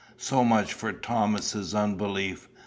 [0.17, 2.49] So much for Thomas's unbelief.